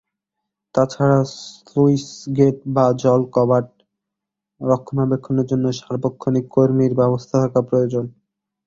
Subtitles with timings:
[0.75, 3.65] তা ছাড়া স্লুইসগেট বা জলকপাট
[4.61, 8.05] রক্ষণাবেক্ষণের জন্য সার্বক্ষণিক কর্মীর ব্যবস্থা থাকা প্রয়োজন।